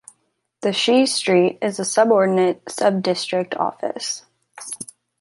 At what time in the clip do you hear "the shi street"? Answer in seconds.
0.61-1.59